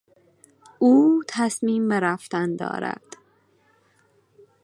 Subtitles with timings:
[0.79, 3.17] او تصمیم به رفتن دارد.